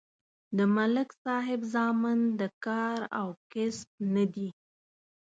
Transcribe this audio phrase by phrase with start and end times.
[0.57, 4.49] د ملک صاحب زامن د کار او کسب نه دي